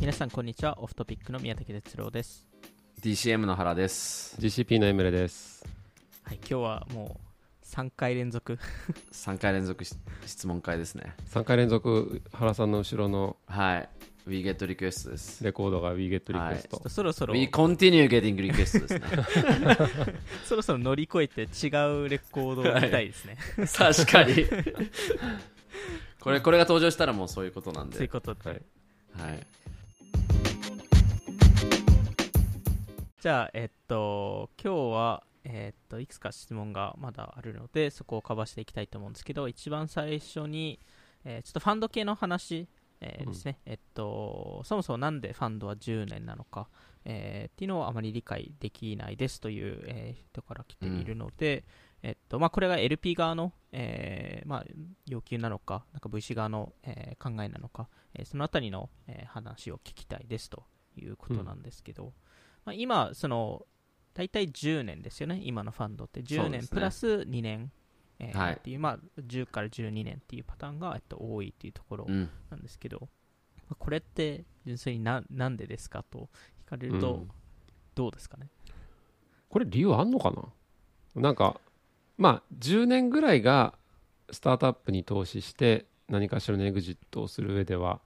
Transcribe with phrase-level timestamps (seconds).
[0.00, 2.46] 皆さんこんにちはオフトピックの宮武哲郎です
[3.02, 4.34] DCM の原です。
[4.40, 5.62] GCP のエムレです。
[6.22, 7.20] はい今日はも
[7.62, 8.58] う3回連続
[9.12, 9.94] 3回連続し
[10.24, 11.14] 質問会ですね。
[11.26, 13.88] 3回連続、原さんの後ろのはい。
[14.26, 15.44] We get request です。
[15.44, 19.02] レコードが We Get Request、ちょっとそろそろ We continue getting request ですね。
[20.46, 21.68] そろそろ乗り越えて違
[22.04, 23.36] うレコードを見たいですね、
[23.76, 24.46] 確かに。
[26.20, 27.96] これ、これが登場したらもうそういうことなんで。
[27.96, 28.62] そういうことで、はい
[29.18, 29.46] はい。
[33.20, 40.80] じゃあえっと今日はえっといくつか質問がまだあるのでそこをカバーしていきたいと思うんですけど一番最初に、
[41.26, 42.66] えーちょっとファンド系の話、
[43.02, 46.68] えーですね、えっとそもそもなんでファンドは10年なのか、
[47.04, 51.64] えーっていうのをあまり理解できないですという、えー人から来ているので、
[52.02, 54.64] えっとまあ、これが LP 側の、えーまあ、
[55.06, 60.64] 要求なのか、なんか VC 側の、えー考えなのか、えーそのあたりの、えー話を聞きたいですと
[60.96, 62.14] いうことなんですけど、
[62.70, 63.66] まあ、今、その
[64.14, 66.68] 大体10年ですよね、今のファンドって、10そうですね。
[66.68, 67.72] 年プラス2年、
[68.20, 68.54] えーはい。
[68.54, 72.30] っていう、まあ、10から12年っていうパターンが、えっと、多いっていうところうん。
[72.50, 73.08] なんですけど、
[73.68, 76.28] まあこれって純粋にななんでですかと
[76.66, 77.30] 聞かれるとうん、
[77.94, 78.48] どうですかね？
[79.48, 81.22] これ理由あんのかな？
[81.22, 81.60] なんか、
[82.18, 83.74] まあ、10年ぐらいが
[84.30, 88.00] スタートアップに投資して何かしらのエグジットをする上では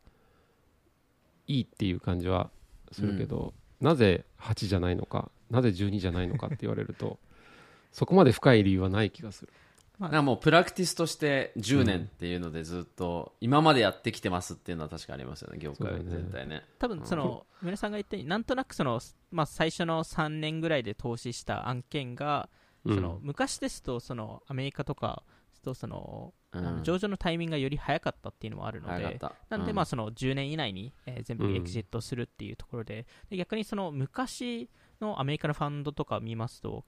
[1.46, 2.50] いいっていう感じは
[2.92, 3.52] するけど、
[3.84, 7.18] なぜ8じゃないのかなぜ12じゃないのかって言われると
[7.92, 9.52] そこまで深い理由はない気がする。
[10.00, 16.64] なんかもうプラクティスとして10年っていうのでずっと今までやってきてますっていうのは確かありますよね、業界全体ね。
[16.80, 18.98] 多分その、村さんが言ったように、なんとなくその、
[19.30, 22.48] まあ、最初の3年ぐらいで投資した案件が、
[22.84, 25.22] うんその昔ですとそのアメリカとか
[25.64, 29.18] とその、あのうん上場のタイミングがより早かったっていうのもあるので。
[29.48, 34.70] なんで、うんまあ、その10年以内に、えー全部エグジットするっていうところで、で逆にその昔
[35.00, 36.84] のアメリカのファンドとかを見ますと、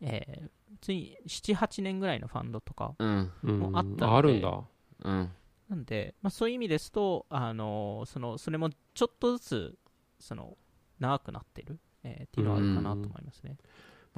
[0.00, 0.48] えー、
[0.80, 3.32] つい7、8年ぐらいのファンドとか、うん。
[3.44, 4.64] うんもうあったんであるんだ。
[5.04, 5.32] うん。
[5.68, 9.78] なんで、まあ、そういう意味ですと、あのそのそれもちょっとずつ
[10.18, 10.56] その
[10.98, 13.56] 長くなってる、えーっていうのはあるかなと思いますね。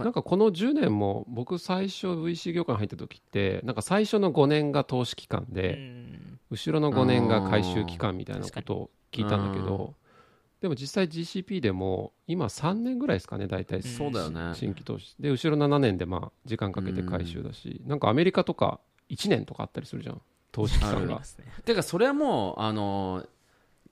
[0.04, 6.38] なんかこの10年も僕最初 VC 業界に入った時ってなんか最初の5年が投資期間うで、ん。
[6.50, 9.94] 後ろの5年が回収期間みたいなことを聞いたんだけうんど
[10.62, 13.82] でも実際 GCP でも今3年ぐらいですかね大体。
[13.82, 14.54] そうだよね。
[14.54, 15.14] 新規投資。
[15.20, 18.80] で後ろ7年でまあ時間かけて回収だしなんかアメリカとか
[19.10, 20.20] 1年とかあったりするじゃん。
[20.50, 21.20] 投資期間が。
[21.64, 23.28] てかそれはもうあのま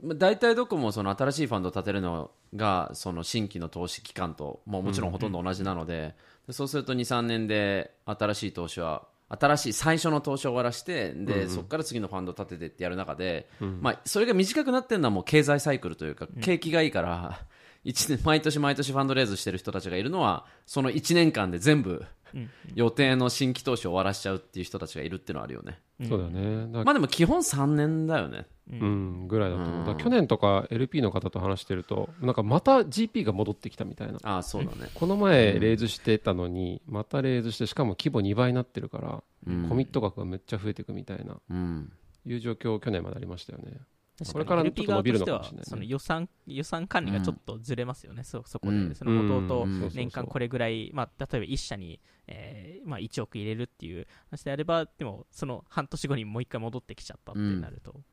[0.03, 6.15] 大体どこもその新しいファンドを立てるのがその新規の投資期間ともうもちろんほとんど同じなので,、
[6.47, 13.49] でそうすると23年で新しい投資は新しい最初の投資を終わらしてで、そこから次のファンドを立ててってやる中で、
[13.81, 17.41] まあ、それが短くなってるのはもう経済サイクルというか、景気がいいから
[17.83, 22.05] 一年毎年毎年ファンドレイズしてる人たちがいるのはその1年間で全部
[22.35, 25.79] うん予定の新規投資を終わらしちゃうっていう人たちがいるっていうのはあるよね。
[26.07, 26.67] そうだよね。
[26.85, 28.47] まあでも基本3年だよね。
[28.71, 29.29] うん。
[29.29, 29.91] ぐらいだと思う。
[29.91, 29.99] うん。
[29.99, 34.19] 去年とか LP の方と話してるとなんかまた GP が戻ってきたみたいな。
[34.23, 34.91] ああそうだね。
[34.95, 39.69] この前レイズしてたのにまたレイズしてしかも規模2倍になってるからうん。
[39.69, 41.93] コミット額がめっちゃ増えていくみたいなうん。
[42.27, 43.79] いう状況去年までありましたよね。
[44.19, 48.95] 確これからちょっ LP と伸びるのかも側としてはしれないねその予算予算管理がちょっとずれますよね、そそこで、うん。
[48.95, 49.91] その元々うん。
[49.95, 58.05] 年間これぐらい、まあ、例えば1社に、えーまあ、1億入れるっていう話であれば、でもその半年後にもう一回戻ってきちゃったってなると、うん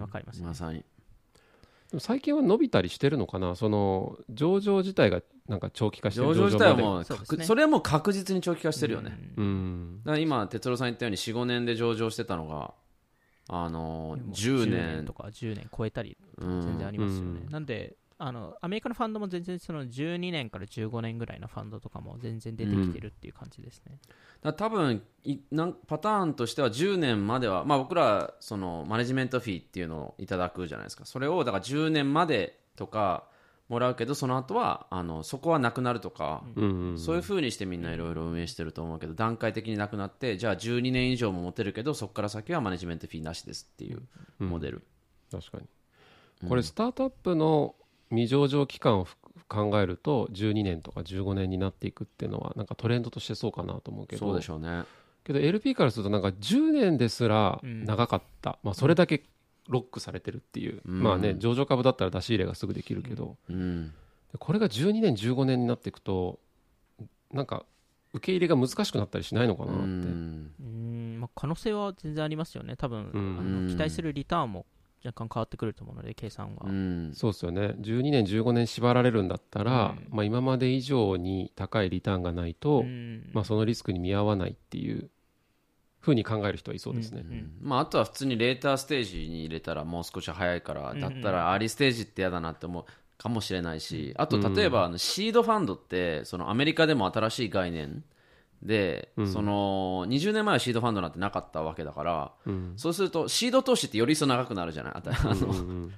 [0.00, 0.46] わかりますね。
[0.46, 0.54] ま。
[0.54, 0.78] さに。
[0.78, 0.84] で
[1.94, 3.54] も最近は伸びたりしてるのかな？
[3.54, 7.54] その上場自体がなんか長期化してる上場自体はもうそね。
[7.54, 9.18] れはもう確実に長期化してるよね。
[9.36, 9.44] うん。
[9.44, 12.74] うんだから今、哲郎さん言ったように4、5年で上場してたのが、
[13.48, 14.66] あのー、でも10
[14.96, 15.04] 年。
[15.04, 17.50] とか10年超えたりうん全然ありますよね、うん。
[17.50, 23.98] なんであのアメリカのファンドも全然その12年から15年ぐらいのファンドとかも全然出てきてるっていう感じですね、
[24.42, 31.04] だから多分いなんパターンとしては10年までは、まあ、僕らそのマネジメントフィーっていうのをいただくじゃないですか。
[31.06, 33.24] それをだから10年までとか
[33.68, 44.02] もらうけどその後はあのそこはなくなるとか、うんうんそういうふうにしてみんないろいろ運営してると思うけど段階的になくなってじゃあ12年以上も持てるけどそこから先はマネジメントフィーなしですっていう
[44.38, 44.84] モデル、
[45.30, 46.48] 確かに。
[46.48, 47.74] これスタートアップの
[48.14, 49.16] 未上場期間をふ
[49.46, 54.26] 考えると12年とか15年になっていくっていうのはなんかトレンドとしてそうかなと思うけど。
[54.26, 54.84] そうでしょうね。
[55.24, 59.24] けど LP からするとなんか10年ですら長かった、まあ、それだけ
[59.68, 61.02] ロックされてるっていう、うん。
[61.02, 63.88] まあね上場株だったら出し入れがすぐできるけど、うん。
[64.32, 66.38] でこれが12年15年になっていくと
[67.32, 67.64] なんか
[68.12, 70.52] 受け入れが難しくなったりしないのかなって、うん。
[70.60, 70.66] うー
[71.16, 71.20] ん。
[71.20, 73.38] まあ、可能性は全然ありますよね、多分、うん。
[73.38, 74.66] あの期待するリターンも
[75.04, 77.12] 若干変わってくると思うので計算は、うん。
[77.14, 77.74] そうですよね。
[77.80, 80.08] 12年15年縛られるんだったら、うん。
[80.10, 83.30] まあ、今まで以上に高いリターンがないと、うん。
[83.32, 85.10] まあ、そのリスクに見合わないっていう
[86.00, 87.52] ふうに考える人はいそうですね、うん。
[87.60, 92.84] まあ、あとは普通にレーターステージに入れたらもう少し早いからうんだったらアーリーステージって嫌だなって思う
[93.16, 98.04] かもしれないしあと例えばあのシードファンドってそのアメリカでも新しい概念
[98.64, 102.32] で、その20年前はシードファンドなんてなかったわけだから、
[102.76, 104.92] そうするとシード投資ってより一層長くなるじゃない？
[104.94, 105.90] あの、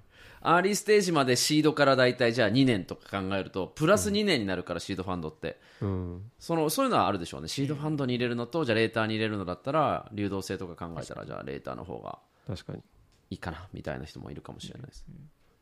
[0.43, 6.31] アーリーステージまでシードから大体じゃあ2年とか考えるとプラス2年になるからシードファンドって、うん。
[6.39, 7.49] そのそういうのはあるでしょうね。
[7.49, 12.83] シードファンドに入れるのとじゃあレーターに入れるのだったら流動性とか考えたらじゃあレーターの方が確かに。
[13.29, 15.05] いいかなみたいな人もいるかもしれないです、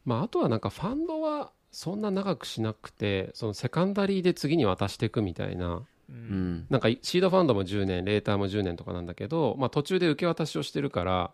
[0.04, 6.66] まあ、あとはなんかファンドはそんな長くしなくてそのセカンダリーで次に渡していくみたいなうん。
[6.70, 11.32] なんかシードファンドも10年レーターも10年とかなんだけど、まあ、途中で受け渡しをしてるから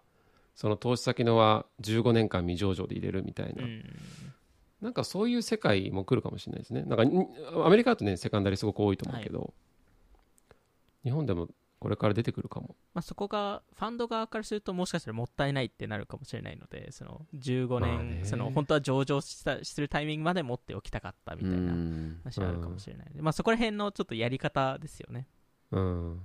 [0.55, 3.84] その投資先のは15年間未上場で入れるみたいな、うん。
[4.81, 6.82] なんかそういう世界も来るかもしれないですね。
[6.82, 7.26] なんかん
[7.64, 9.52] アメリカだとねセカンダリーすごく多いと思うけど、
[11.05, 11.49] 日本でも
[11.81, 12.77] これから出てくるかも。
[12.93, 18.21] まあ、そこがファンド側からするともしかしたらもったいないってなるかもしれないのでその15年、まあね。
[18.25, 22.21] その本当は上場したするタイミングまで持っておきたかったみたいなうん。
[22.23, 25.27] 話はあるかもしれないので、まあ、そこら辺のちょっとやり方ですよね。
[25.73, 26.21] うん。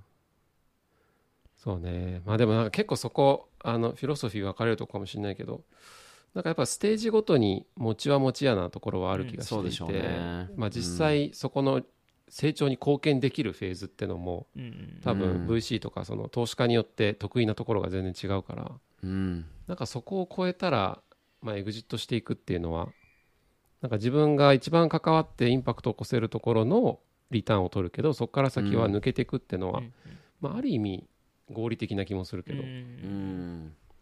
[1.56, 2.22] そうね。
[2.26, 5.64] まあでもなんか結構そこあのフィロソフィー分かれるとこかもしれないけど
[6.34, 10.50] なんかやっぱステージごとに持ちは持ちやなところはある気がしていて、そうでしょうね。
[10.58, 11.82] まあ、実際そこの
[12.30, 15.48] 成長に貢献できるフェーズってのもうん多分うん。
[15.48, 18.72] VC とかその投資家によって得意なところが全然違うから。
[19.04, 19.46] うん。
[19.68, 21.02] なんかそこを超えたら、
[21.42, 22.90] まあ、エグジットしていくっていうのは
[23.82, 27.00] なんか自分が一番関わってインパクトを起こせるところの
[27.30, 29.94] リターンを取るけどそこから先は抜けていくっていうのは、うん
[30.42, 31.08] まあ、ある意味
[31.52, 32.64] 合理的な気もするけど、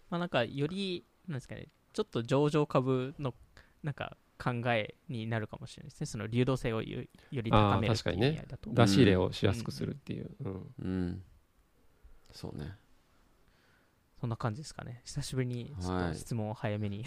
[0.09, 3.33] まあ、なんかよりなんですかねちょっと上場株の
[3.83, 6.05] なんか考えになるかもしれないですね。
[6.05, 11.23] その流動性をよより高めるっていう意味合いだと、出し入れをしやすくするっていう、うんうん。
[12.33, 12.75] そうね。
[14.19, 15.01] そんな感じですかね。
[15.05, 17.03] 久しぶりにちょっと質問を早めに、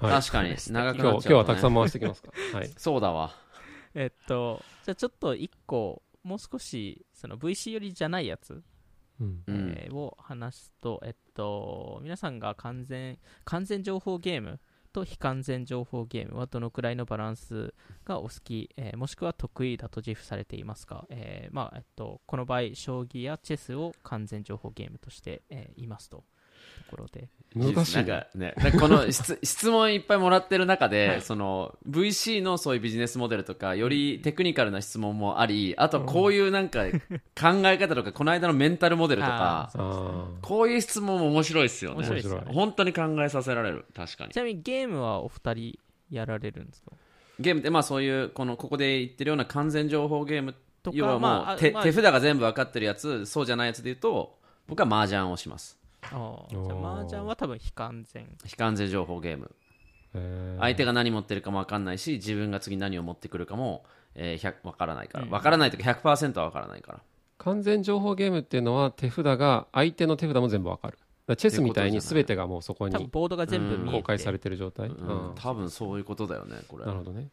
[0.00, 0.12] はい。
[0.12, 2.32] 確かに長く今日今なっちゃうと、ね、日はたくさん回していきますか。
[2.52, 2.68] はい。
[2.76, 3.34] そうだわ。
[3.94, 8.62] えっとじゃあちょっと一個もう少しその VC 寄りじゃないやつ
[9.20, 9.42] うん。
[9.46, 9.74] うん。
[9.78, 14.60] えーを話すと、えっと、皆さんが完全完全情報ゲーム
[14.94, 17.74] と非完全情報ゲームはどのくらいのバランス
[18.04, 26.24] がお好き、えーもしくは得意だと自負されていますか、えーまあえっと、この場合将棋やチェスを完全情報ゲームとして、えいますと。
[26.90, 27.28] ところで。
[27.56, 28.02] 難しいね。
[28.34, 41.98] なんかねこの質 質問いっぱいもらってる中で、その VC のそういうビジネスモデルとかよりテクニカルな質問もありあとこういうなんか考え方とかこの間のメンタルモデルとかああこういう質問も面白いですよね。
[41.98, 42.52] 面白いですよね。
[42.52, 43.84] 本当に考えさせられる。
[43.94, 44.32] 確かに。
[44.32, 45.78] ちなみにゲームはお二人
[46.10, 46.90] やられるんですか？
[47.38, 55.78] ゲームってまあそういうこのここで言ってるような完全情報ゲームとか要はもう、まあまあ手手札が全部分かってるやつそうじゃないやつで言うと僕は麻雀をします
[56.12, 56.50] あー。
[56.50, 58.26] じゃあ麻雀は多分非完全。
[58.44, 59.50] 非完全情報ゲーム。
[60.60, 63.84] 相手が何持ってるかも分かんないし自分が次何を持ってくるかも、
[64.14, 65.24] えー、100分からないから。
[65.24, 65.30] うん。
[65.30, 67.00] 分からないというか100%は分からないから。
[67.38, 70.98] 完全情報ゲームっていうのは手札が相手の手札も全部わかる。
[71.36, 75.28] チェスみたいに全てがもうそこにボードが全部公開されてる状態、うん。
[75.28, 75.34] うん。
[75.34, 76.84] 多分そういうことだよねこれ。
[76.84, 77.28] なるほどね。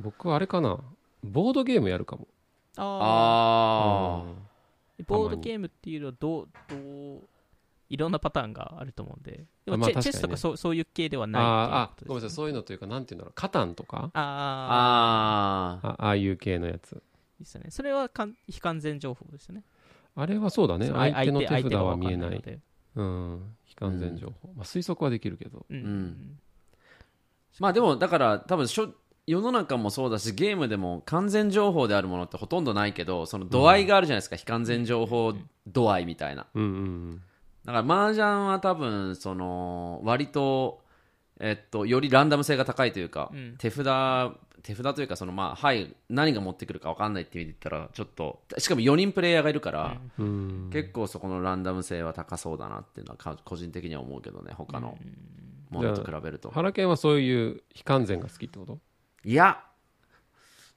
[0.00, 0.78] 僕はあれかな。
[1.22, 2.26] ボードゲームやるかも。
[2.76, 5.04] ああー。
[5.06, 7.20] ボードゲームっていうのはどうどう
[7.88, 9.44] いろんなパターンがあると思うんで。
[9.64, 10.02] でもチェ,、まあね。
[10.02, 12.36] チェスとかそうそういう系ではあないあことですごめんなさい。
[12.36, 13.32] そういうのというかなんていうんだろう。
[13.34, 14.10] カタンとか？
[14.14, 16.96] ああああああいう系のやつ。
[16.96, 17.00] あ
[17.38, 17.70] ですよね。
[17.70, 19.62] それはかん非完全情報ですよね。
[20.14, 20.88] あれはそうだね。
[20.88, 22.60] 相手の手札は見えない分かんので
[22.96, 23.56] うん。
[23.64, 25.66] 非完全情報、まあ、推測はできるけど。
[25.68, 25.76] うん。
[25.76, 26.38] うん。
[27.58, 28.88] まあでもだから多分しょ
[29.26, 35.34] 世の中もそうだしゲームでも完全情報であるものってほとんどないけどその度合いがあるじゃないですか、非完全情報
[35.66, 36.46] 度合いみたいな。
[36.54, 37.22] うんうん
[37.66, 40.80] だから麻雀は多分その割と
[41.40, 43.56] えっとよりランダム性が高いというか、うん。
[43.58, 43.84] 手札
[44.62, 50.26] 手札というかそのまあはい何が持ってくるか分かんないっていう意味で言ったらちょっとしかも4人プレイヤーがいるから、うん。
[50.26, 54.96] うん結構そこのランダム性は高そうだなっていうのはか個人的には思うけどね他の
[55.70, 58.78] ものと比べると、原研はそういう非完全が好きってこと？
[59.24, 59.60] いや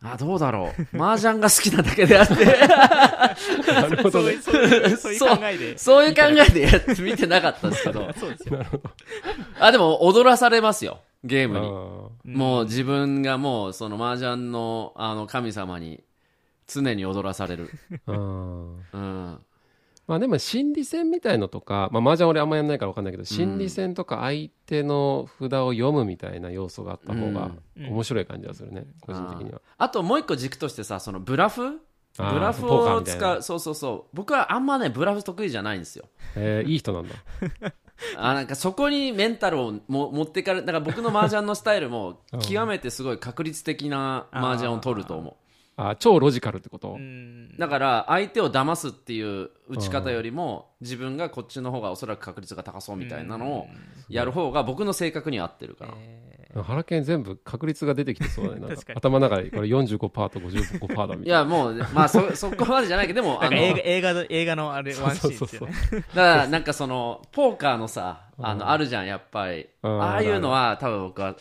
[0.01, 0.81] あどうだろう。
[0.97, 2.45] 麻雀が好きなだけであって。
[3.71, 4.37] なるほどね。
[4.41, 5.77] そういう考えで。
[5.77, 8.09] そういう考えでやって見てなかったんですけど。
[8.17, 8.65] そうですよ。
[9.59, 10.99] あでも踊らされますよ。
[11.25, 11.67] ゲームに。
[11.67, 16.01] あもう自分がもうその麻雀のあの神様に
[16.67, 17.69] 常に踊らされる、
[18.07, 19.39] うん、
[20.09, 27.85] まあでも心理戦みたいのとか、まあ麻雀俺あんまやんないから分かんないけど、心理戦とか相手の札を読むみたいな要素があった方がうん。
[27.89, 29.61] 面白い感じがするね、個人的には。
[29.77, 31.79] あともう一個軸としてさそのブラフ
[32.17, 34.15] ブラフを使うそうそうそう。
[34.15, 36.05] 僕はあんまねブラフ得意じゃないんですよ。
[36.35, 37.13] えーいい人なんだ。
[38.17, 42.39] あなんかそこにメンタルをも持ってかれだから僕の麻雀のスタイルも うん。
[42.39, 45.48] 極めてすごい確率的な麻雀を取ると思う
[45.81, 47.55] あ超ロジカルってこと、うん。
[47.57, 53.67] だから相手を騙すっていう打ち方よりも自分がこっちの方がおそらく確率が高そうみたいなのを
[54.09, 58.75] やる方が僕の性格には合ってるから、え原研全部確率が出てきてそうだね。
[58.93, 65.73] 頭の中でこれ45%と55%だみたいいやもうまあそ そこまでじゃないけどでもあのなんか映画映画の映画のあれワンシーンですよね。
[65.91, 69.67] だからなんかそのポーカーのさあのあるじゃんやっぱり。
[69.83, 70.01] うん。
[70.03, 71.35] ああいうのは多分僕は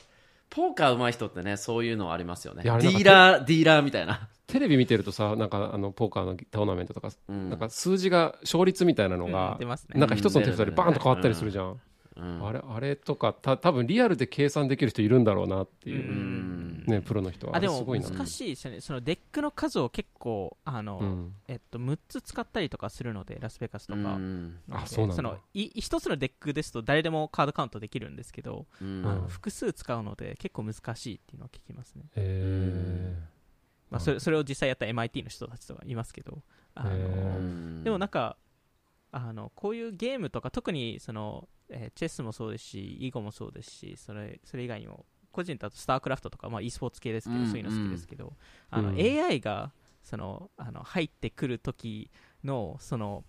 [0.50, 2.62] ポーカー上手い人ってねそういうのありますよね。
[2.62, 4.28] ディーラーディーラーみたいな。
[4.47, 7.50] テレビ見てるとさなんかあのポーカーのトーナメントとか、うん。
[7.50, 10.00] なんか数字が勝率みたいなのうがん、出ますね。
[10.00, 11.81] なんか一つの手札でバーンと変わったりするじゃん、
[12.18, 12.46] うん。
[12.46, 16.10] あれあれとかた多分リアルで計算できる人いるんだろうなっていう。
[16.10, 16.84] う、ん。
[16.87, 17.56] ねプロの人は。
[17.56, 18.08] あでもれすごいな。
[18.10, 18.80] 難しいですよね。
[18.80, 21.34] そのデックの数を結構あの、うん。
[21.46, 24.58] えっと、6つ使ったりとかするのでラスベガスとか、うん。
[24.70, 25.16] あそうなんだ。
[25.16, 29.02] そのい一つのデックですと誰でもカードカウントできるんですけど、うん。
[29.06, 29.28] あのうん。
[29.28, 33.14] 複数使うので結構難しいっていうのは聞きますね、え
[33.90, 36.42] まあ、それそれを実際やった MIT の人たちとかいますけど。
[36.75, 37.38] あの、へー。
[37.38, 37.84] うん。
[37.84, 38.37] でもなんか
[39.10, 48.32] あのこういうゲームとか特にその、えーチェスもそうですし囲碁もそうですしそれそれ以外にも個人だとスタークラフトとか、まあ、e スポーツ系ですけど、うんそういうの好きですけど、
[48.70, 49.72] あのうん AI が
[50.02, 52.10] そのあの入ってくる時
[52.42, 53.25] のその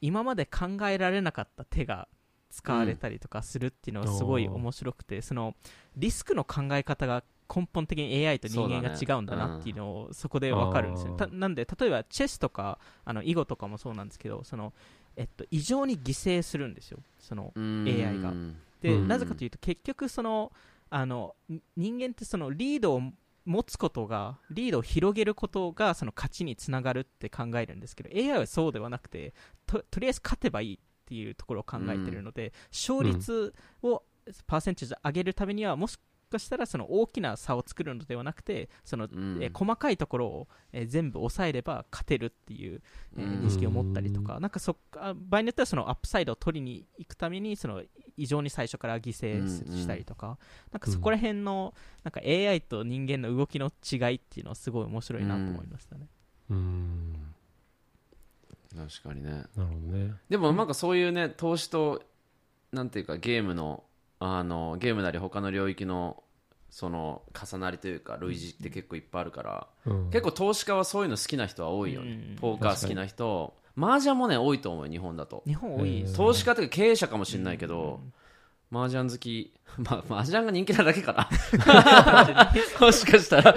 [0.00, 2.08] 今まで考えられなかった手が
[2.50, 5.56] 使われたりとかするっていうのはすごい面白くて、その
[5.96, 11.28] リスクの考え方が根本的に AI と人間が違うんだなっていうのをそこで分かるんですよ、あー。
[11.30, 14.72] たなんで例えばチェスとかあの囲碁とかもそうなんですけどその、
[15.16, 16.98] えっと、異常に犠牲するんですよ。
[17.18, 17.84] そのうん。
[17.86, 18.32] AI が。
[18.80, 19.08] で、うん。
[19.08, 20.52] なぜかというと結局その
[20.90, 23.02] あのに人間ってそのリードを
[23.44, 29.34] 持つことがリードを広げることがその勝ちにつながるって考えるんですけど AI はそうではなくて
[29.66, 34.02] ととりあえず勝てばいいっていうところを考えているので、勝率を
[34.46, 35.98] パーセンテージ上げるためにはもし
[36.34, 39.38] かしたらその大きな差を作るのではなくてその、うん。
[39.42, 42.82] えー細かいところを、えー全部抑えれば勝てるっていう、
[43.16, 47.82] えー認識を持ったりとか、なんかそっか場合によってはそのアップサイドを取りに行くためにその
[48.16, 49.78] 異常に最初から犠牲しうんうん。
[49.78, 50.38] したりとか、
[50.72, 51.72] なんかそこら辺の
[52.02, 56.08] なんか AI と人間の動きの違いっていうのはすごい面白いなと思いましたね。
[56.50, 57.34] うん。
[58.76, 59.30] 確かにね。
[59.30, 60.14] なるほどね。
[60.28, 62.02] でもなんかそういうね投資と
[62.72, 63.84] なんていうかゲームの
[64.20, 66.22] あのゲームなり他の領域の
[66.70, 70.10] その重なりというか類似って結構いっぱいあるから、うん。
[70.10, 72.36] 結構投資家はそういうの好きな人は多いよね、うん。
[72.36, 73.54] ポーカー好きな人。
[73.76, 75.42] 麻雀もね多いと思うよ日本だと。
[75.46, 78.00] 日本多い投資家というか経営者かもしれないけど、
[78.72, 81.28] 麻雀好きまあ麻雀が人気なだけかな。
[82.80, 83.54] もしかしたら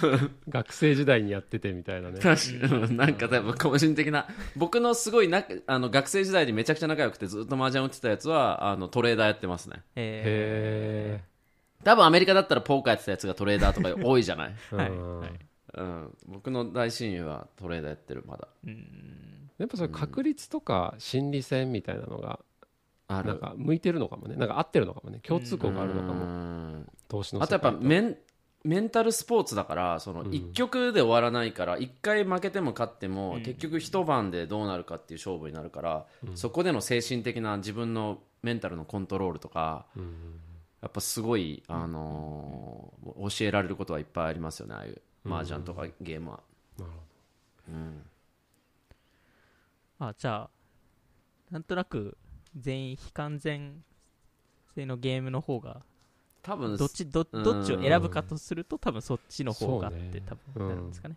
[0.48, 2.20] 学生時代にやっててみたいなね。
[2.20, 2.96] 確かに。
[2.96, 4.26] なんか多分個人的な
[4.56, 9.82] 僕のすごいなあの学生時代にめちゃくちゃ仲良くてずっと麻雀打ってたやつはあのトレーダーやってますね。
[9.96, 11.38] えへ
[11.84, 15.20] 多分アメリカだったらポーカーやってたやつがトレーダーとか多いじゃない、えはいうん。
[15.20, 15.30] はい。
[15.74, 18.48] うん、僕の大親友はトレーダーやってるまだ。
[18.64, 19.50] ーうん。
[19.58, 22.40] やっぱそれ確率とか心理戦みたいなのが
[23.08, 24.36] なんか向いてるのかもね。
[24.36, 25.20] なんか合ってるのかもね。
[25.22, 26.88] 共通項があるのかうもん。
[27.08, 28.16] 投資のあとやっぱ世界メン
[28.64, 30.30] メンタルスポーツだからそのうん。
[30.30, 33.42] 1局で終わらないから1回負けても勝ってもうん。
[33.42, 40.40] 結局一晩でどうなるかっていう勝負になるからそこでの精神的な自分のメンタルのコントロールとかうん。
[40.80, 46.40] やっぱすごい、あのー教えられることはいっぱいありますよねああいう麻雀とかゲームは、
[46.78, 46.98] なるほ
[47.72, 48.02] うん。
[49.98, 50.50] あじゃあ
[51.50, 52.16] なんとなく
[52.56, 53.82] 全員非完全
[54.74, 55.82] 性のゲームの方が
[56.48, 57.44] 多分どっちどうん。
[57.44, 61.16] どっちを選ぶかとすると多分そっちの方がって多分なるんですかね。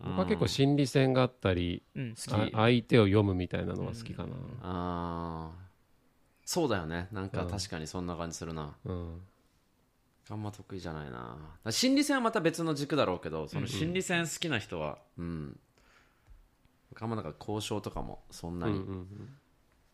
[0.00, 2.34] ど僕は結構心理戦があったりうん、好き。
[2.34, 4.30] あ相手を読むみたいなのは好きかな。
[4.62, 5.64] あー。
[6.44, 7.08] そうだよね。
[7.12, 7.50] なんかうん。
[7.50, 9.20] 確かにそんな感じするな、うん。
[10.28, 11.38] あんま得意じゃないな。
[11.70, 15.56] 心理戦はまた別の軸だろうけどその心理戦好きな人はうん、
[16.90, 19.36] 僕あんまなんか交渉とかもそんなにうんうんうん。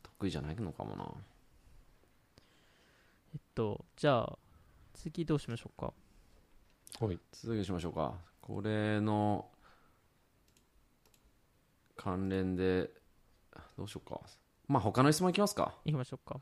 [0.03, 1.05] 得意じゃないのかもな、
[3.35, 4.39] えっとじゃあ
[5.03, 5.95] 次どうしましょうか？
[7.03, 7.19] はい。
[7.33, 8.13] 続きしましょうか。
[8.43, 9.49] これの
[11.97, 12.91] 関連で
[13.79, 14.21] どうしようか。
[14.69, 15.75] まあ他の質問いきますか。
[15.87, 16.39] いきましょうか。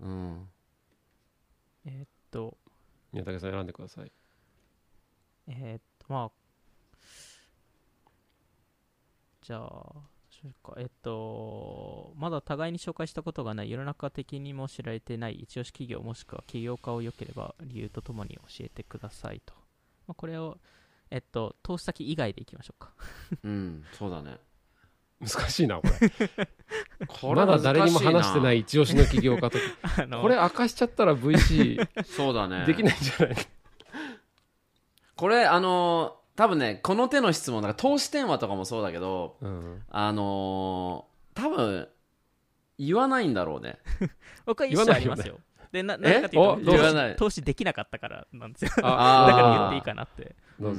[0.00, 0.48] うん。
[1.84, 2.56] えっと。
[3.12, 4.10] 宮武さん選んでください。
[5.48, 6.30] えっとまあ
[9.42, 9.92] じゃあ
[10.52, 10.74] か。
[10.78, 13.70] えっとまだ互いに紹介したことがない。
[13.70, 15.34] 世の中的にも知られてない。
[15.36, 19.54] 一押し企業もしくは起業家を良ければ理由とともに教えてくださいと、
[20.06, 20.58] まあ、これを
[21.10, 22.92] えっと投資先以外でいきましょうか。
[23.44, 24.38] うんそうだね。
[25.20, 26.46] 難しいなこれ。
[27.06, 29.58] こ まだ誰にも話してないい一押しの起業家と
[30.20, 32.66] これ明かしちゃったら VC そうだね。
[32.66, 33.36] できないんじゃない？
[35.16, 39.82] これあのー多分ねこの手の質問だから投資電話とかもそうだけどうん。
[39.90, 41.88] あのー多分
[42.78, 43.78] 言わないんだろうね。
[44.46, 45.16] 僕は一言わないよ。
[45.16, 45.40] ね社ありますよ
[45.72, 46.40] でななんでかってい
[47.10, 48.70] うと投資できなかったからなんですよ。
[48.82, 50.70] あ だから言っていいかなって思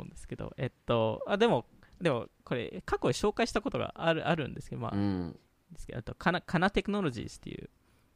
[0.00, 1.66] うんですけどえっとあでも
[2.00, 5.38] でもこれ過去に紹介したことがあるあるんですけどまあ、うん。
[5.70, 7.70] ですけどあとカナカナテクノロジーズっていう、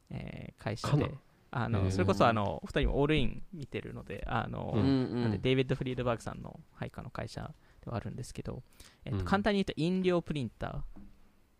[0.09, 1.11] えー会社で
[1.51, 5.21] あのそれこそあのお二人もオールイン見てるのであの、ううんん。
[5.23, 7.51] なんでデイビッド・フリードバーグさんの配下の会社
[7.83, 8.63] ではあるんですけど、
[9.05, 9.25] えっとうん。
[9.25, 11.01] 簡単に言うと飲料プリンター、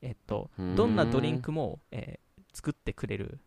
[0.01, 0.75] えっと、うん。
[0.75, 2.27] どんなドリンクも、えー
[2.58, 3.39] 作ってくれる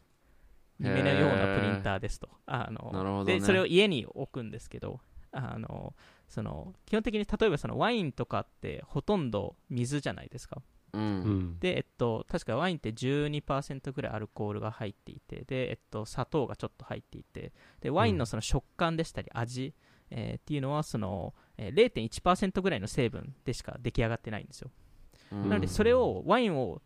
[0.78, 2.28] 夢のようなプリンターですと。
[2.46, 3.40] あのなるほどね。
[3.40, 5.00] でそれを家に置くんですけど
[5.32, 5.94] あの
[6.28, 11.38] その基本的に例えばそのワインとかってほとんど水じゃないですかううん。
[11.54, 19.74] んで、えっと、確かワインって12%ぐらいアルコールが入っていてで、えっと、砂糖がちょっと入っていてでワインのその食感でしたり味、
[20.10, 24.70] えーっていうのはその、えー0.1%ぐらいの成分でしか出来上がってないんですよ。
[25.32, 25.48] うん。
[25.48, 26.80] なのでそれをワインを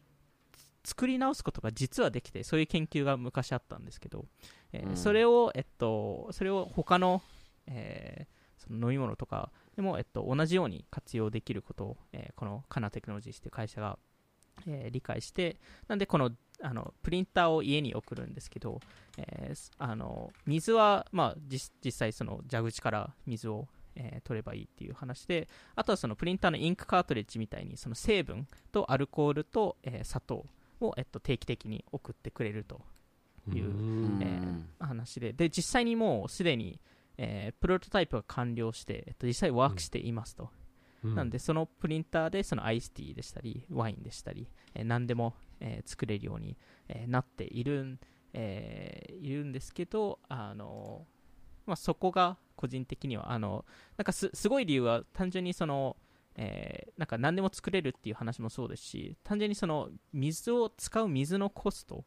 [0.84, 4.26] 作り直すことが実はできてそういう研究が昔あったんですけど、
[4.72, 4.96] えーうん。
[4.96, 7.22] それを、えっと、それを他の,、
[7.66, 13.98] えーその飲み物とかでも、えっと、同じように活用できることを、えーこのカナテクノロジーズという会社が、
[14.66, 15.56] えー理解して
[15.88, 16.30] なんでこの
[16.62, 18.80] あのプリンターを家に送るんですけど、
[19.18, 23.66] えーすあの水は、まあ、実実際その蛇口から水を、
[23.96, 30.46] えー取ればいいっていう話であとはそのプリンターのインクカートリッジみたいにその成分とアルコールと、えー砂糖
[30.80, 32.80] を、えっと、定期的に送ってくれると
[33.52, 34.18] いううん。
[34.22, 36.78] えー話でで実際にもうすでに、
[37.18, 40.50] えープロトタイプが完了して、えっと、実際ワークしていますと、
[41.04, 41.14] うん。
[41.14, 46.56] なんでそのプリンターでそのアイスティーでしたりワインでしたり、えー何でも、えー作れるように、
[46.88, 48.00] えーなっているん、
[48.32, 51.06] えーいるんですけどあの、
[51.66, 53.64] まあ、そこが個人的にはあの
[53.96, 55.96] なんかすすごい理由は単純にその
[56.36, 62.04] えーなんか何でも作れるっていう話もそうですし単純にその水を使う水のコスト、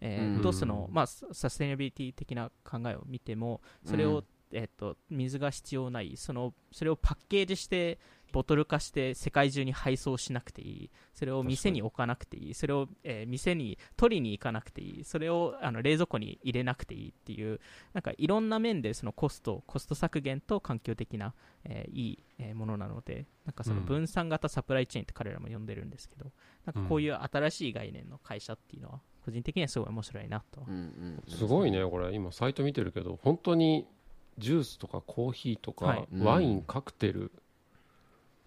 [0.00, 0.42] えーうん。
[0.42, 6.16] とその、まあ、ササステナビリティ的な考えを見てもそれを、うんえー、と水が必要ない。
[6.16, 7.98] そのそれをパッケージして
[8.32, 10.90] ボトル化して世界中に配送しなくていい。
[11.14, 12.54] それを店に置かなくていい。
[12.54, 15.04] それを、えー店に取りに行かなくていい。
[15.04, 17.60] それをあの冷蔵庫に入れなくていいっていう
[17.92, 21.34] なんかいろんな面でそのコストコスト削減と環境的な、
[21.64, 23.86] えーいい、えーものなのでなんかそのうん。
[23.86, 26.30] 分散型サプライチェーンって彼らも呼んでるんですけど、
[26.66, 31.22] なんかこういう新しい概念の会社っていうのは個人的にはすごい面白いなと、うんうん。
[31.26, 32.14] すごいねこれ。
[32.14, 33.88] 今サイト見てるけど本当に
[34.40, 36.08] ジュースとかコーヒーとか、はい。
[36.12, 37.30] うんワインカクテル。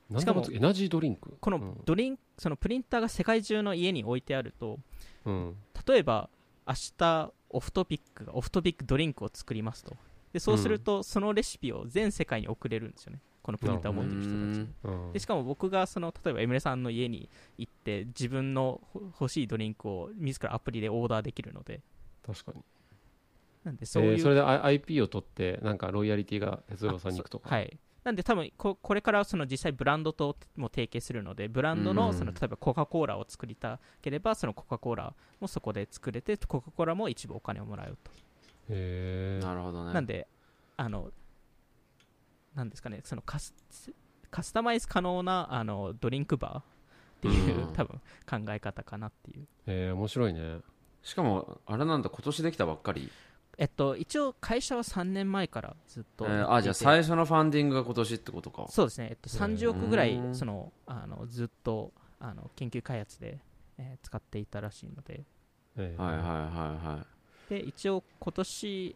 [0.09, 1.37] 何でもしかもエナジードリンク？
[1.39, 4.77] このドリンそのプリンターが世界中の家に置いてあると
[5.25, 5.55] うん、うん
[5.87, 6.29] 例えば
[6.67, 9.95] 明日オフトピックがオフトピックドリンクを作りますと。
[10.31, 13.19] でそうすると、そのレシピを全世界に送れるんですよね。
[13.43, 21.81] このプリンターを持ってる人たちでしかも僕がその例えばエムレさんの家に行って自分のほ欲しいドリンクを自らアプリでオーダーできるので。
[22.25, 22.63] 確かに
[23.63, 27.49] なんでそういう、えーそれで IP を取ってなんかロイヤリティが哲郎さんに行くとか？
[27.49, 27.77] はい。
[28.03, 38.11] なんで多分ここれからその実際ブランドとも提携するのでブランドのうんその例えばコカ・コーラを作りたければそのコカ・コーラもそこで作れてコカ・コーラも一部お金をもらうと。
[38.69, 39.45] へー。
[39.45, 39.93] なるほどね。
[39.93, 40.27] なんで、
[40.75, 41.11] あの、
[42.55, 43.53] なんですかね、そのカス
[44.29, 46.63] カスタマイズ可能なあのドリンクバーっ
[47.21, 47.73] ていう、うん。
[47.73, 49.47] 多分考え方かなっていう。
[49.67, 50.59] えー面白いね。
[51.03, 53.09] しかもあれなんだ今年できたばっかり、
[53.57, 58.65] えっと、一応、会社は3年前からずっえと、ーあじゃあ最初のファンディングが今年ってことか。
[58.69, 63.39] そうですね、えっと、30億ぐらいうんそのあのずっとあの研究開発で、
[63.77, 65.23] えー使っていたらしいので、
[65.77, 66.01] えー。
[66.01, 66.29] はいはいは
[66.83, 67.05] いは
[67.49, 67.49] い。
[67.49, 68.95] で一応、今年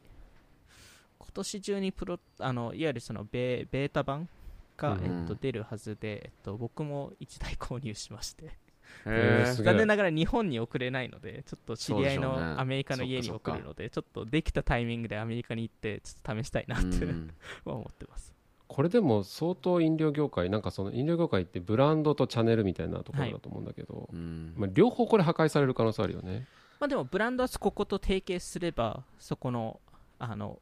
[1.20, 4.28] 今年中にプロあのいわゆるそのベベータ版
[4.76, 5.22] が、うん。
[5.22, 8.58] えっと、出るはずで、えっと、僕も1台購入しまして。
[9.06, 17.34] 残念ながら日本に送れないので、ちょっと知り合いのアメリカの家に送るので、ちょっとできたタイミングでアメリカに行って、ちょっと試したいなってうん。
[17.66, 18.34] は 思ってます。
[18.68, 24.54] これでも相当飲料業界なんかその飲料業界ってブランドとチャンネルみたいなところだと思うんだけど、うん。
[24.58, 26.48] まあ、両方これ破壊される可能性あるよね。
[26.80, 29.80] まあでも、ブランドはここと提携すれば、そこの、
[30.20, 30.60] あの、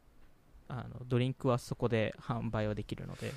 [0.68, 3.32] あのドリンクはそこで販売はできるので、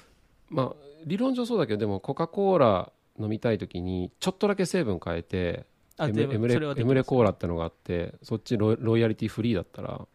[0.48, 0.72] まあ
[1.04, 5.66] 理論上そうだけどでもコカ・コーラ飲みたい時にちょっとだけ成分変えて
[6.00, 10.06] エムレレコーラってのがあってそっちロロイヤリティフリーだったら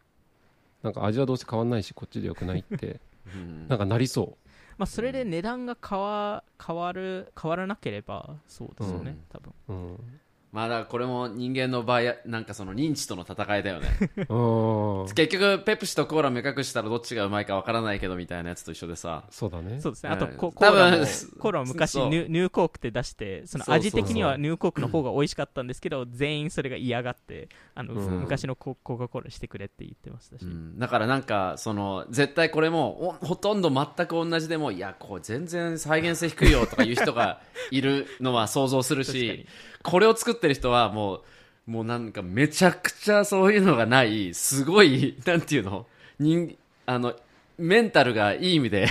[0.82, 3.00] なんか味はどうせ変わんないしこっちでよくないって
[3.34, 3.68] うん。
[3.68, 4.36] なんかなりそ
[4.76, 9.24] まあ、それで値段が変わ変わる変わらなければそうですよね、うん。
[9.28, 9.54] 多分。
[9.68, 10.20] う、うん、
[10.54, 13.88] まあだこれも人間の場合なんかその認知との戦いだよね。
[14.30, 19.24] うん結局ペプシとコーラ目隠したらどっちがうまいかわからないけどみたいなやつと一緒でさ。
[19.30, 19.80] そうだね。
[19.80, 21.06] そうですね、うんあとココ多分ーラも
[21.40, 28.20] コーラも 昔ニュニューコークって出してその味的にはニューコークの方が美味しかったんですけど全員それが嫌がってあの、うん。
[28.20, 30.78] 昔のココカ・コーラしてくれって言ってましたし、うん。
[30.78, 37.40] だからなんかその絶対これもおほとんど全く同じでもいやこれ全然再現性低いよとかいう人が
[37.72, 39.24] いるのは想像する 確かに。
[39.24, 39.46] し
[39.84, 41.22] これを作ってる人はもう
[41.66, 45.86] もうなんかめちゃくちゃそういうのがないすごい なんていうの？
[46.18, 47.14] 人あの
[47.58, 48.88] メンタルがいい意味で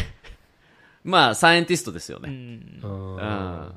[1.04, 2.80] まあサイエンティストですようね、ん。
[2.82, 3.74] うんうん。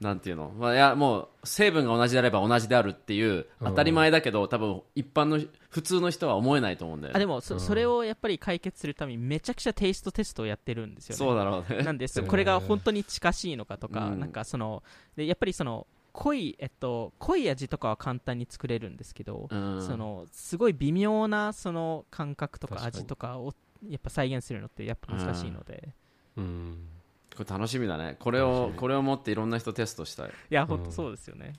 [0.00, 7.16] なんていうの、まあ、いやもう成分が同じであれば同じであるっていう当たり前だけど、多分一般の普通の人は思えないと思うんだよね。
[7.16, 11.18] あでもそそれをやっぱり解決するためにめちゃくちゃテイストテストをやってるんですよね。
[11.18, 11.82] そうだろうね。
[11.82, 14.20] なんですこれが本当に近しいのかとか、うん。
[14.20, 14.84] なんかその
[15.16, 19.82] でやっぱりその濃い、えっと、濃い味とかは簡単に作れるんですけど、うん。
[19.82, 23.54] そのすごい微妙なその感覚とか味とかを
[23.88, 25.88] やっぱ再現するのってやっぱ難しいので、
[26.36, 26.88] うん。
[27.36, 28.16] これ楽しみだね。
[28.18, 30.28] これをこれを持っていろんな人テストしたい。
[30.28, 31.54] いや本当そうですよね、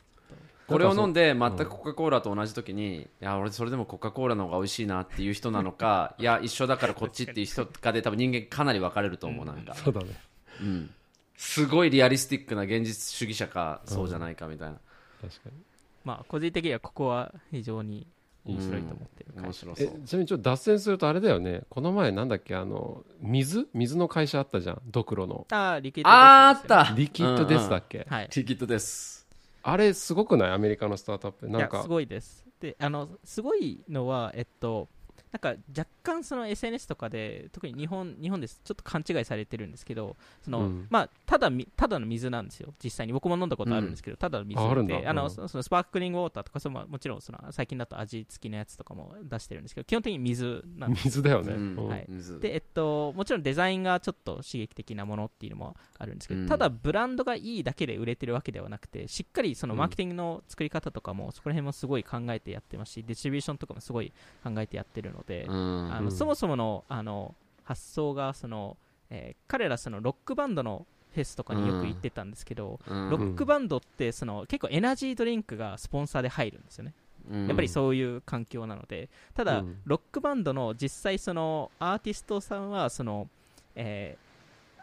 [0.70, 10.08] これを飲んで全くコカ・コーラと同じ時に、いや俺それでもコカ・コーラの方が美味しいなっていう人なのかいや一緒だからこっちっていう人かで多分人間かなり分かれると思うなんか、 そうだね。
[10.62, 10.94] うん、
[11.42, 14.76] すごいリアリスティックな現実主義者かそうじゃないかみたいな、
[15.22, 15.52] 確かに。
[16.04, 18.06] まあ個人的にはここは非常に
[18.46, 19.88] 面白いと思ってる面白そう。
[19.88, 21.62] えちなみにちょっと脱線するとあれだよね。
[21.70, 24.82] この前なんだっけあの水水の会社あったじゃん。
[24.92, 25.48] ドクロの。
[25.50, 26.94] あーリキッドあーあった。
[26.94, 28.30] リキッドデスだっっけ、はい。
[28.36, 29.26] リキッドです。
[29.64, 30.52] あれすごくない？
[30.52, 31.48] アメリカのスタートアップ。
[31.48, 31.78] なんか。
[31.78, 32.46] いやすごいです。
[32.60, 34.90] であのすごいのはえっと
[35.32, 38.62] なんか若干その SNS とかで特に日本日本です。
[38.64, 40.88] ちょっと勘違いされてるんですけどその、うん。
[40.90, 42.74] まあただみただの水なんですよ。
[42.84, 43.14] 実際に。
[43.14, 45.30] 僕も飲んだことあるんですけど、ただの水であの、うん。
[45.30, 51.76] そそのスパークリングウォーターとかそのもちろんその最近だと味付きのやつとかも出してるんですけど基本的に水なんです水だよね、うん。
[51.78, 51.88] うん。
[51.90, 52.06] はい。
[52.08, 52.40] 水。
[52.40, 56.48] で、えっと、もちろんデザインがちょっと刺激的なものっていうのもあるんですけど、うん。
[56.48, 59.80] ただブランドがいいだけで売れてるわけではなくてしっかりそのうん。
[59.80, 64.12] マーケティングの作り方とかもそこら辺もすごい考えてやってますしディストリビューションとかもすごい
[64.44, 65.94] 考えてやってるので、うん。
[65.94, 66.12] あのうん。
[66.12, 68.78] そもそものあの発想がその、
[69.10, 73.10] えー彼らそのロックバンドのフェスとかによく行ってたんですけど、うん。
[73.10, 76.94] ロックバンドってその結構エナジードリンクがスポンサーで入るんですよね。
[77.30, 77.48] うん。
[77.48, 79.82] やっぱりそういう環境なので、ただ、うん。
[79.86, 83.28] ロックバンドの実際、そのアーティストさんはその、
[83.76, 84.30] えー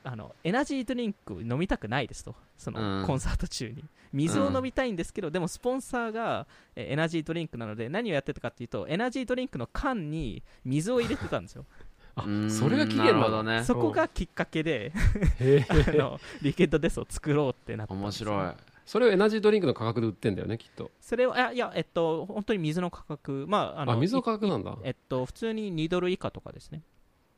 [0.09, 3.07] あのエナジードリンク飲みたくないですと、その、うん。
[3.07, 3.85] コンサート中に。
[4.13, 11.67] 水を飲みたいんですけど、でもスポンサーが、えーエナジードリンクなので、何をやってたかっていうと、エナジードリンクの缶に水を入れてたんですよ。
[12.15, 12.51] あうん。
[12.51, 13.65] それが期な限なのるほどね。
[13.65, 14.93] そこがきっかけで、
[15.87, 18.53] あのリケッドデスを作ろうってなった面白い。
[18.87, 20.93] それをエナジードリンクの価格で売ってんだよねきっと。
[21.01, 24.79] それを、いや、いやえっと、本当に水の価格、まあ、あのあ水の価格なんだ。
[24.85, 26.83] えっと、普通に2ドル以下とかですね。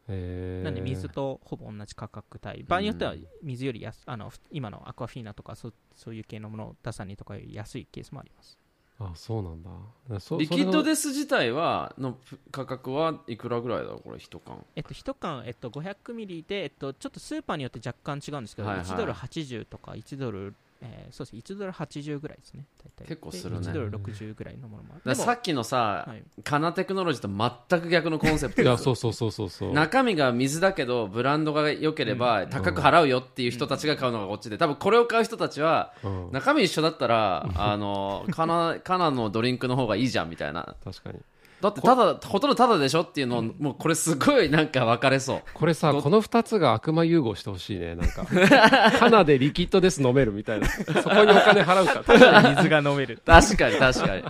[0.09, 8.59] なんで水とほぼ同じ価格帯、場合によっては水より安あのふ今のアクアフィーナとかそそういう系のものを出さにとかより安いケースもあります。
[9.01, 9.71] あそうなんだ。
[10.19, 12.17] そリキッドデス自体はの
[12.51, 14.65] 価格はいくらぐらいだろうこれ一缶。
[14.75, 18.87] えっと、1缶、えっと、500ミリで、えっと、ちょっとスーパーによって若干違うんですけど、はいはい。
[18.87, 23.09] 1ドル80とか1ドル、えーそうですね、1ドル80ぐらいですね、大体。
[23.09, 23.67] 結構するね。
[23.67, 25.15] で1ドル60ぐらいのものもある。
[25.17, 26.23] さっきのさ、はい。
[26.45, 27.29] カナテクノロジーと
[27.69, 28.63] 全く逆のコンセプト。
[28.63, 29.73] いやそうそうそうそうそう。
[29.73, 32.51] 中身が水だけどブランドが良ければうん。
[32.51, 34.59] 高く払うよっていう人たちが買うのがこっちで。
[34.59, 36.33] 多分これを買う人たちはうん。
[36.33, 40.77] 中身一緒だったらあのカナカナのドリンクの方がいいじゃんみたいな。
[40.85, 41.19] 確かに
[41.61, 45.43] だってただほとんどただでしょっていうのをもうこれすごいなんか分かれそう。
[45.55, 48.25] これさこの2つが悪魔融合してほしいねなんか。
[48.99, 50.69] カナでリキッドです飲めるみたいな。
[50.69, 52.03] そこにお金払うか。
[52.07, 53.21] ただで水が飲める。
[53.27, 54.25] 確かに確かに。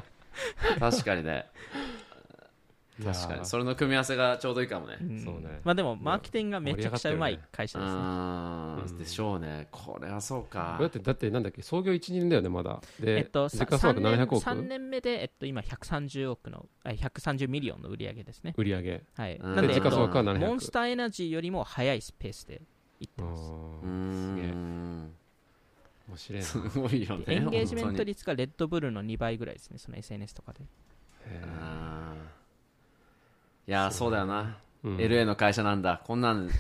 [0.81, 1.47] 確かにね
[3.05, 3.47] 確かに。
[3.47, 4.99] それの組み合わせがちょうどいいかもね。
[5.01, 5.19] うん。
[5.19, 5.61] そうね。
[5.65, 8.01] まあでも、マーケティングがめちゃくちゃうまい会社うですね。
[8.01, 8.99] ーん。
[8.99, 9.69] でしょうね。
[9.71, 10.79] これはそうか。
[10.81, 12.81] だってだってなんだっけ創業12年だよねまだ。
[13.01, 18.55] で、えっと、時価総額700億？3年目で、えっと、今130億の、あ130 million の売り上げですね。
[18.57, 19.03] 売り上げ。
[19.15, 19.37] はい。
[19.37, 19.55] うん。
[19.55, 22.61] なんで、で時価総額は700モンスターエナジーよりも速いスペースで
[23.01, 23.43] いってます。
[23.45, 23.51] す
[24.35, 25.13] げえん。
[26.09, 26.47] 面白いな。
[26.47, 30.61] すごいよねでエンゲージメント率がレッドブルの2倍ぐらいですね、その SNS とかで。
[31.27, 31.87] へあー。
[31.87, 31.88] い
[33.71, 34.57] やーそうだよな。
[34.85, 34.97] ーうん。
[34.97, 36.01] LA の会社なんだ。
[36.05, 36.53] こんなんこ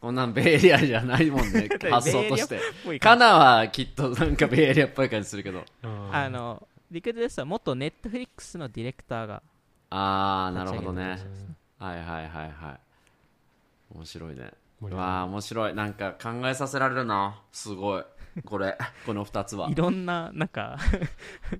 [0.00, 1.68] こんなんベイエリアじゃないもんね。
[1.90, 2.60] 発想として。
[2.98, 5.64] カナはきっとなんかベイエリアっぽい感じするけど。
[6.10, 9.42] あのリクエストですは元ネットフリックスのディレクターが
[9.90, 11.18] ああなるほどね。
[11.78, 12.78] はいはいはいは
[13.92, 13.94] い。
[13.94, 14.52] 面白いね。
[14.80, 15.74] わあ面白い。
[15.74, 17.40] なんか考えさせられるな。
[17.52, 18.04] すごい
[18.44, 19.70] これこの2つは。
[19.70, 20.78] いろんななんか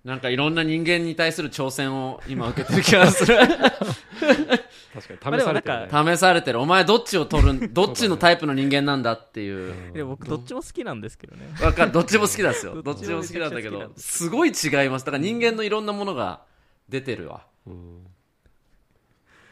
[0.05, 3.37] なんかいろんな人間に対する挑戦を今受けてる気がする。
[3.37, 6.15] 確かに試されてるね。
[6.17, 6.61] 試されてる。
[6.61, 9.93] お前どっちを取るんどっちのタイプの人間なんだっていう。
[9.95, 11.47] で僕どっちも好きなんですけどね。
[11.63, 11.93] わかる。
[11.93, 12.75] どっちも好きなんですよ。
[12.75, 14.25] どどっちも好きなんだけどす。
[14.25, 15.05] すごい違います。
[15.07, 16.43] だから人間のいろんなものが
[16.89, 17.47] 出てるわ。
[17.67, 18.07] うん。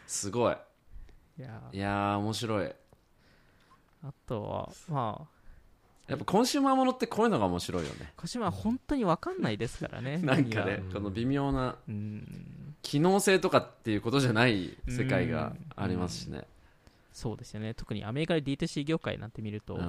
[0.07, 0.57] すごい。
[1.39, 2.73] いやいやー面白い。
[4.07, 5.34] あとはまあ
[6.07, 8.13] やっぱコンシューマーものってこういうのが面白いよね。
[8.17, 10.19] 鹿島は本当に分かんないですからね。
[10.23, 12.75] なんかねこの微妙なうん。
[12.83, 16.47] 機能性とかっていうことじゃない世界がありますしね。
[17.15, 17.73] そうですよね。
[17.73, 19.83] 特にアメリカで D2C 業界なんて見ると機機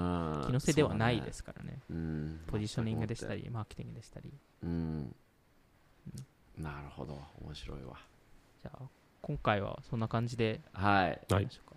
[0.54, 1.82] 能性ではないですからね。
[1.89, 2.39] うん。
[2.47, 4.32] ポジショニングでしたりマーケティングでしたり。
[4.63, 5.15] うん。
[6.58, 7.21] なるほど。
[7.43, 7.97] 面白いわ。
[8.62, 8.88] じゃあ
[9.21, 10.62] 今回はそんな感じで。
[10.71, 11.19] はい。
[11.30, 11.43] はい。
[11.43, 11.71] いきましょうか。
[11.71, 11.75] はい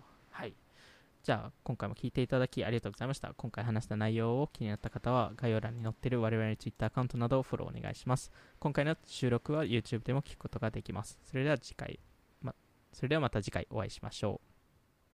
[1.21, 3.33] じゃあ今回も聞いていただきありがとうございました。
[3.35, 8.31] 今回話した内容を気になった方は概要欄に載っている我々の Twitter アカウントなどをフォローお願いします。
[8.59, 11.19] 今回の収録は YouTube でも聞くことができます。
[11.23, 11.99] それでは次回
[12.41, 12.55] ま
[12.93, 14.48] それではまた次回お会いしましょう。